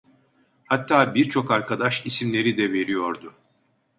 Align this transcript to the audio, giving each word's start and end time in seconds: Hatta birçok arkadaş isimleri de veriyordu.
Hatta 0.65 1.15
birçok 1.15 1.51
arkadaş 1.51 2.05
isimleri 2.05 2.57
de 2.57 2.73
veriyordu. 2.73 3.33